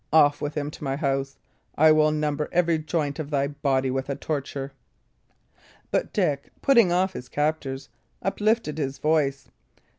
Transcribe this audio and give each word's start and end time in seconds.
Off 0.11 0.41
with 0.41 0.55
him 0.55 0.71
to 0.71 0.83
my 0.83 0.95
house. 0.95 1.37
I 1.75 1.91
will 1.91 2.09
number 2.09 2.49
every 2.51 2.79
joint 2.79 3.19
of 3.19 3.29
thy 3.29 3.45
body 3.49 3.91
with 3.91 4.09
a 4.09 4.15
torture." 4.15 4.71
But 5.91 6.11
Dick, 6.11 6.49
putting 6.59 6.91
off 6.91 7.13
his 7.13 7.29
captors, 7.29 7.87
uplifted 8.19 8.79
his 8.79 8.97
voice. 8.97 9.51